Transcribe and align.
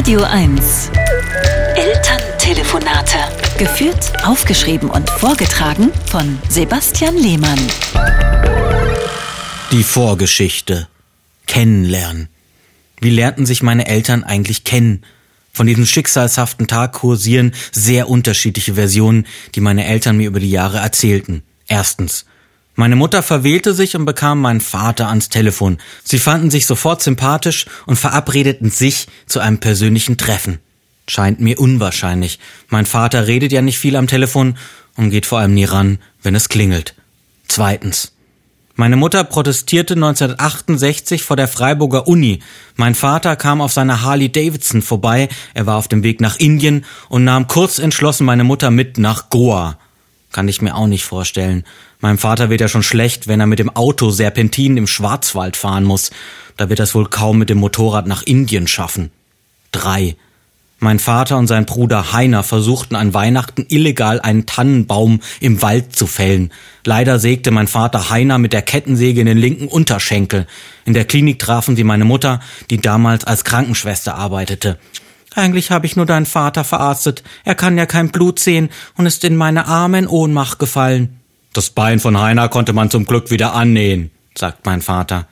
Radio 0.00 0.22
1. 0.22 0.90
Elterntelefonate. 1.76 3.18
Geführt, 3.58 4.24
aufgeschrieben 4.24 4.88
und 4.88 5.10
vorgetragen 5.10 5.92
von 6.06 6.38
Sebastian 6.48 7.18
Lehmann. 7.18 7.58
Die 9.70 9.82
Vorgeschichte. 9.82 10.88
Kennenlernen. 11.46 12.30
Wie 13.02 13.10
lernten 13.10 13.44
sich 13.44 13.62
meine 13.62 13.88
Eltern 13.88 14.24
eigentlich 14.24 14.64
kennen? 14.64 15.04
Von 15.52 15.66
diesem 15.66 15.84
schicksalshaften 15.84 16.66
Tag 16.66 16.94
kursieren 16.94 17.52
sehr 17.70 18.08
unterschiedliche 18.08 18.76
Versionen, 18.76 19.26
die 19.54 19.60
meine 19.60 19.84
Eltern 19.84 20.16
mir 20.16 20.28
über 20.28 20.40
die 20.40 20.50
Jahre 20.50 20.78
erzählten. 20.78 21.42
Erstens. 21.68 22.24
Meine 22.80 22.96
Mutter 22.96 23.22
verwählte 23.22 23.74
sich 23.74 23.94
und 23.94 24.06
bekam 24.06 24.40
meinen 24.40 24.62
Vater 24.62 25.10
ans 25.10 25.28
Telefon. 25.28 25.76
Sie 26.02 26.18
fanden 26.18 26.48
sich 26.48 26.64
sofort 26.64 27.02
sympathisch 27.02 27.66
und 27.84 27.96
verabredeten 27.96 28.70
sich 28.70 29.06
zu 29.26 29.38
einem 29.38 29.58
persönlichen 29.58 30.16
Treffen. 30.16 30.60
Scheint 31.06 31.40
mir 31.40 31.60
unwahrscheinlich. 31.60 32.38
Mein 32.70 32.86
Vater 32.86 33.26
redet 33.26 33.52
ja 33.52 33.60
nicht 33.60 33.78
viel 33.78 33.96
am 33.96 34.06
Telefon 34.06 34.56
und 34.96 35.10
geht 35.10 35.26
vor 35.26 35.40
allem 35.40 35.52
nie 35.52 35.66
ran, 35.66 35.98
wenn 36.22 36.34
es 36.34 36.48
klingelt. 36.48 36.94
Zweitens. 37.48 38.12
Meine 38.76 38.96
Mutter 38.96 39.24
protestierte 39.24 39.92
1968 39.92 41.22
vor 41.22 41.36
der 41.36 41.48
Freiburger 41.48 42.08
Uni. 42.08 42.38
Mein 42.76 42.94
Vater 42.94 43.36
kam 43.36 43.60
auf 43.60 43.74
seiner 43.74 44.00
Harley 44.00 44.32
Davidson 44.32 44.80
vorbei, 44.80 45.28
er 45.52 45.66
war 45.66 45.76
auf 45.76 45.88
dem 45.88 46.02
Weg 46.02 46.22
nach 46.22 46.38
Indien 46.38 46.86
und 47.10 47.24
nahm 47.24 47.46
kurz 47.46 47.78
entschlossen 47.78 48.24
meine 48.24 48.44
Mutter 48.44 48.70
mit 48.70 48.96
nach 48.96 49.28
Goa. 49.28 49.76
Kann 50.32 50.48
ich 50.48 50.62
mir 50.62 50.76
auch 50.76 50.86
nicht 50.86 51.04
vorstellen. 51.04 51.64
Meinem 52.00 52.18
Vater 52.18 52.50
wird 52.50 52.60
ja 52.60 52.68
schon 52.68 52.82
schlecht, 52.82 53.26
wenn 53.26 53.40
er 53.40 53.46
mit 53.46 53.58
dem 53.58 53.74
Auto 53.74 54.10
Serpentin 54.10 54.76
im 54.76 54.86
Schwarzwald 54.86 55.56
fahren 55.56 55.84
muss. 55.84 56.10
Da 56.56 56.68
wird 56.68 56.78
er 56.78 56.84
es 56.84 56.94
wohl 56.94 57.08
kaum 57.08 57.38
mit 57.38 57.50
dem 57.50 57.58
Motorrad 57.58 58.06
nach 58.06 58.22
Indien 58.22 58.66
schaffen. 58.66 59.10
Drei. 59.72 60.16
Mein 60.82 60.98
Vater 60.98 61.36
und 61.36 61.46
sein 61.46 61.66
Bruder 61.66 62.14
Heiner 62.14 62.42
versuchten 62.42 62.96
an 62.96 63.12
Weihnachten 63.12 63.66
illegal 63.68 64.18
einen 64.18 64.46
Tannenbaum 64.46 65.20
im 65.38 65.60
Wald 65.60 65.94
zu 65.94 66.06
fällen. 66.06 66.52
Leider 66.86 67.18
sägte 67.18 67.50
mein 67.50 67.68
Vater 67.68 68.08
Heiner 68.08 68.38
mit 68.38 68.54
der 68.54 68.62
Kettensäge 68.62 69.20
in 69.20 69.26
den 69.26 69.36
linken 69.36 69.68
Unterschenkel. 69.68 70.46
In 70.86 70.94
der 70.94 71.04
Klinik 71.04 71.38
trafen 71.38 71.76
sie 71.76 71.84
meine 71.84 72.06
Mutter, 72.06 72.40
die 72.70 72.80
damals 72.80 73.24
als 73.24 73.44
Krankenschwester 73.44 74.14
arbeitete. 74.14 74.78
Eigentlich 75.34 75.70
habe 75.70 75.86
ich 75.86 75.96
nur 75.96 76.06
deinen 76.06 76.26
Vater 76.26 76.64
verarztet. 76.64 77.22
Er 77.44 77.54
kann 77.54 77.78
ja 77.78 77.86
kein 77.86 78.10
Blut 78.10 78.38
sehen 78.38 78.70
und 78.96 79.06
ist 79.06 79.24
in 79.24 79.36
meine 79.36 79.66
Arme 79.66 79.98
in 79.98 80.08
Ohnmacht 80.08 80.58
gefallen. 80.58 81.20
Das 81.52 81.70
Bein 81.70 82.00
von 82.00 82.18
Heiner 82.18 82.48
konnte 82.48 82.72
man 82.72 82.90
zum 82.90 83.04
Glück 83.04 83.30
wieder 83.30 83.54
annähen, 83.54 84.10
sagt 84.36 84.66
mein 84.66 84.82
Vater. 84.82 85.26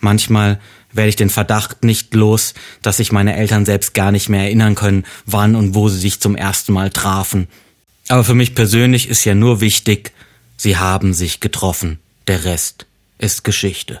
Manchmal 0.00 0.60
werde 0.92 1.08
ich 1.08 1.16
den 1.16 1.30
Verdacht 1.30 1.84
nicht 1.84 2.14
los, 2.14 2.54
dass 2.82 2.96
sich 2.96 3.12
meine 3.12 3.36
Eltern 3.36 3.64
selbst 3.64 3.94
gar 3.94 4.10
nicht 4.10 4.28
mehr 4.28 4.42
erinnern 4.42 4.74
können, 4.74 5.04
wann 5.26 5.54
und 5.54 5.74
wo 5.74 5.88
sie 5.88 5.98
sich 5.98 6.20
zum 6.20 6.36
ersten 6.36 6.72
Mal 6.72 6.90
trafen. 6.90 7.48
Aber 8.08 8.24
für 8.24 8.34
mich 8.34 8.54
persönlich 8.54 9.08
ist 9.08 9.24
ja 9.24 9.34
nur 9.34 9.60
wichtig, 9.60 10.12
sie 10.56 10.76
haben 10.76 11.14
sich 11.14 11.40
getroffen. 11.40 12.00
Der 12.26 12.44
Rest 12.44 12.86
ist 13.18 13.44
Geschichte. 13.44 14.00